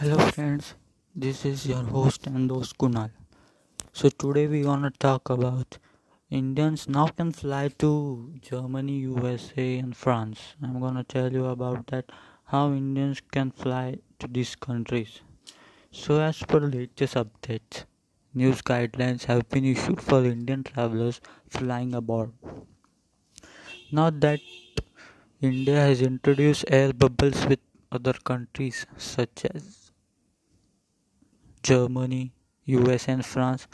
Hello 0.00 0.16
friends, 0.16 0.74
this 1.12 1.44
is 1.44 1.66
your 1.66 1.82
host 1.82 2.28
and 2.28 2.48
host 2.48 2.78
Kunal. 2.78 3.10
So 3.92 4.08
today 4.10 4.46
we're 4.46 4.62
gonna 4.62 4.92
talk 4.92 5.28
about 5.28 5.78
Indians 6.30 6.88
now 6.88 7.08
can 7.08 7.32
fly 7.32 7.66
to 7.78 8.32
Germany, 8.40 8.98
USA 9.06 9.78
and 9.78 9.96
France. 9.96 10.38
I'm 10.62 10.78
gonna 10.78 11.02
tell 11.02 11.32
you 11.32 11.46
about 11.46 11.88
that 11.88 12.12
how 12.44 12.70
Indians 12.74 13.20
can 13.32 13.50
fly 13.50 13.96
to 14.20 14.28
these 14.28 14.54
countries. 14.54 15.20
So 15.90 16.20
as 16.20 16.44
per 16.44 16.60
latest 16.60 17.16
updates, 17.16 17.84
news 18.34 18.62
guidelines 18.62 19.24
have 19.24 19.48
been 19.48 19.64
issued 19.64 20.00
for 20.00 20.24
Indian 20.24 20.62
travelers 20.62 21.20
flying 21.48 21.92
abroad. 21.92 22.32
Now 23.90 24.10
that 24.10 24.38
India 25.40 25.80
has 25.80 26.02
introduced 26.02 26.66
air 26.68 26.92
bubbles 26.92 27.44
with 27.46 27.58
other 27.90 28.12
countries 28.12 28.86
such 28.96 29.44
as 29.46 29.77
Germany, 31.68 32.32
US, 32.66 33.08
and 33.08 33.24
France. 33.24 33.66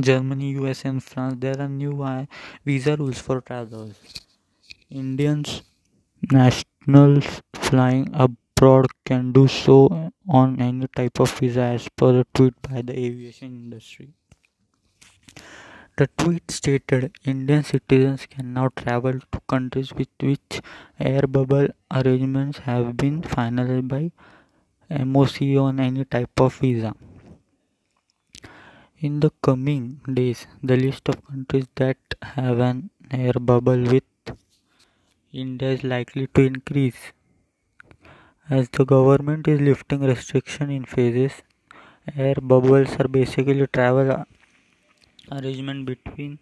Germany, 0.00 0.50
US, 0.54 0.84
and 0.84 1.00
France, 1.00 1.36
there 1.38 1.60
are 1.60 1.68
new 1.68 2.26
visa 2.64 2.96
rules 2.96 3.20
for 3.20 3.40
travelers. 3.40 3.94
Indians 4.90 5.62
nationals 6.32 7.42
flying 7.54 8.08
abroad 8.14 8.86
can 9.04 9.32
do 9.32 9.48
so 9.48 10.12
on 10.28 10.60
any 10.60 10.86
type 10.88 11.20
of 11.20 11.32
visa 11.38 11.62
as 11.62 11.88
per 11.96 12.20
a 12.20 12.24
tweet 12.34 12.54
by 12.62 12.82
the 12.82 12.98
aviation 12.98 13.48
industry. 13.64 14.14
The 16.00 16.06
tweet 16.16 16.50
stated 16.50 17.18
Indian 17.26 17.62
citizens 17.62 18.24
can 18.24 18.54
now 18.54 18.68
travel 18.74 19.18
to 19.32 19.40
countries 19.46 19.92
with 19.92 20.08
which 20.18 20.62
air 20.98 21.26
bubble 21.34 21.68
arrangements 21.90 22.60
have 22.60 22.96
been 22.96 23.20
finalized 23.20 23.86
by 23.86 24.10
MOC 24.88 25.58
on 25.62 25.78
any 25.78 26.06
type 26.06 26.40
of 26.40 26.56
visa. 26.56 26.94
In 29.00 29.20
the 29.20 29.30
coming 29.42 30.00
days, 30.10 30.46
the 30.62 30.78
list 30.78 31.10
of 31.10 31.22
countries 31.26 31.66
that 31.74 31.98
have 32.22 32.60
an 32.60 32.88
air 33.10 33.34
bubble 33.34 33.82
with 33.82 34.34
India 35.34 35.68
is 35.68 35.84
likely 35.84 36.28
to 36.28 36.40
increase. 36.40 37.12
As 38.48 38.70
the 38.70 38.86
government 38.86 39.46
is 39.46 39.60
lifting 39.60 40.00
restriction 40.00 40.70
in 40.70 40.86
phases, 40.86 41.42
air 42.16 42.36
bubbles 42.40 42.98
are 42.98 43.08
basically 43.08 43.66
travel 43.66 44.24
arrangement 45.30 45.86
between 45.86 46.38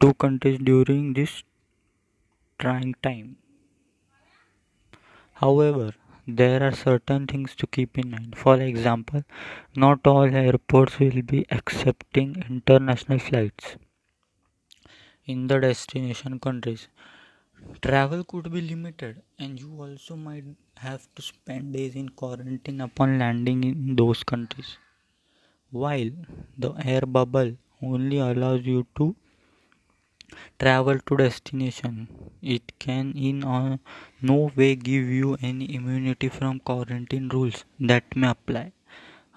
two 0.00 0.14
countries 0.14 0.58
during 0.58 1.14
this 1.14 1.42
trying 2.58 2.94
time. 3.02 3.36
However, 5.34 5.94
there 6.26 6.62
are 6.62 6.72
certain 6.72 7.26
things 7.26 7.54
to 7.56 7.66
keep 7.66 7.98
in 7.98 8.10
mind. 8.10 8.36
For 8.36 8.58
example, 8.60 9.22
not 9.76 10.06
all 10.06 10.24
airports 10.24 10.98
will 10.98 11.22
be 11.22 11.46
accepting 11.50 12.42
international 12.48 13.18
flights 13.18 13.76
in 15.26 15.46
the 15.48 15.58
destination 15.60 16.38
countries. 16.38 16.88
Travel 17.82 18.24
could 18.24 18.52
be 18.52 18.60
limited, 18.60 19.22
and 19.38 19.60
you 19.60 19.70
also 19.82 20.16
might 20.16 20.44
have 20.78 21.06
to 21.14 21.22
spend 21.22 21.72
days 21.74 21.94
in 21.94 22.08
quarantine 22.10 22.80
upon 22.80 23.18
landing 23.18 23.64
in 23.64 23.96
those 23.96 24.22
countries. 24.24 24.78
While 25.70 26.10
the 26.58 26.72
air 26.84 27.02
bubble 27.02 27.56
only 27.84 28.18
allows 28.18 28.64
you 28.64 28.86
to 28.96 29.14
travel 30.58 30.98
to 31.06 31.16
destination. 31.16 32.08
It 32.42 32.78
can 32.78 33.12
in 33.16 33.44
uh, 33.44 33.78
no 34.22 34.50
way 34.56 34.74
give 34.76 35.08
you 35.08 35.36
any 35.42 35.74
immunity 35.74 36.28
from 36.28 36.60
quarantine 36.60 37.28
rules 37.28 37.64
that 37.80 38.16
may 38.16 38.28
apply. 38.30 38.72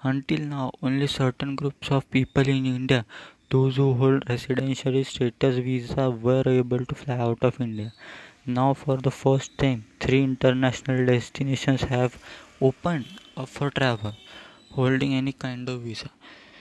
Until 0.02 0.40
now, 0.40 0.72
only 0.82 1.06
certain 1.06 1.56
groups 1.56 1.90
of 1.90 2.10
people 2.10 2.48
in 2.48 2.66
India, 2.66 3.04
those 3.50 3.76
who 3.76 3.94
hold 3.94 4.28
residential 4.28 5.02
status 5.04 5.56
visa, 5.56 6.10
were 6.10 6.44
able 6.46 6.84
to 6.86 6.94
fly 6.94 7.18
out 7.18 7.42
of 7.42 7.60
India. 7.60 7.92
Now, 8.46 8.74
for 8.74 8.96
the 8.96 9.10
first 9.10 9.58
time, 9.58 9.86
three 10.00 10.22
international 10.24 11.04
destinations 11.06 11.82
have 11.82 12.18
opened 12.60 13.06
up 13.36 13.48
for 13.48 13.70
travel 13.70 14.14
holding 14.72 15.14
any 15.14 15.32
kind 15.32 15.68
of 15.68 15.80
visa 15.82 16.10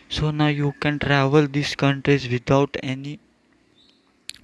so 0.09 0.31
now 0.31 0.47
you 0.47 0.73
can 0.79 0.99
travel 0.99 1.47
these 1.47 1.75
countries 1.75 2.27
without 2.29 2.75
any 2.83 3.19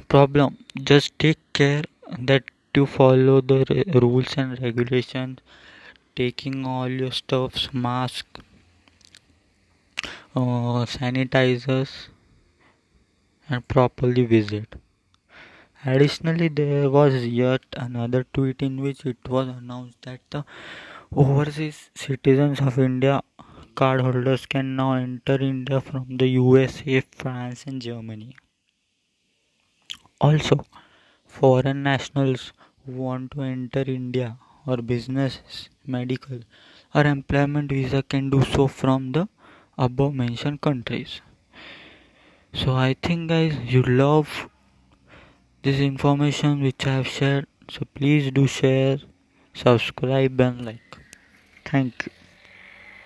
problem. 0.08 0.58
Just 0.82 1.18
take 1.20 1.40
care 1.54 1.84
that 2.20 2.44
you 2.76 2.86
follow 2.86 3.42
the 3.42 3.84
rules 4.02 4.36
and 4.38 4.62
regulations. 4.62 5.40
Taking 6.16 6.66
all 6.66 6.88
your 6.90 7.12
stuffs 7.12 7.70
mask 7.74 8.26
uh, 10.36 10.86
sanitizers 10.86 12.08
and 13.50 13.68
properly 13.68 14.26
visit. 14.26 14.76
Additionally 15.86 16.48
there 16.48 16.90
was 16.90 17.26
yet 17.26 17.62
another 17.76 18.26
tweet 18.34 18.62
in 18.62 18.82
which 18.82 19.06
it 19.06 19.18
was 19.30 19.48
announced 19.50 20.02
that 20.04 20.22
the 20.32 20.44
overseas 21.16 21.90
citizens 21.96 22.60
of 22.62 22.80
india 22.80 23.22
cardholders 23.76 24.48
can 24.48 24.76
now 24.76 24.94
enter 24.94 25.36
India 25.36 25.82
from 25.82 26.18
the 26.18 26.28
USA, 26.28 27.02
France, 27.02 27.66
and 27.68 27.82
Germany. 27.82 28.36
Also, 30.22 30.66
foreign 31.26 31.84
nationals 31.84 32.54
who 32.86 32.94
want 32.94 33.32
to 33.32 33.42
enter 33.42 33.82
India 33.82 34.38
or 34.66 34.78
business, 34.78 35.70
medical, 35.86 36.40
or 36.96 37.06
employment 37.06 37.72
visa 37.72 38.04
can 38.04 38.30
do 38.30 38.44
so 38.44 38.68
from 38.68 39.12
the 39.12 39.28
above 39.78 40.14
mentioned 40.14 40.62
countries. 40.62 41.22
So, 42.54 42.76
I 42.76 42.96
think, 43.02 43.30
guys, 43.30 43.58
you 43.66 43.82
love 43.84 44.50
this 45.64 45.80
information 45.80 46.62
which 46.62 46.86
I 46.86 46.94
have 46.96 47.08
shared. 47.08 47.48
So, 47.70 47.82
please 47.96 48.32
do 48.32 48.48
share, 48.48 49.00
subscribe, 49.54 50.40
and 50.40 50.66
like. 50.66 50.98
Thank 51.66 52.06
you. 52.06 52.23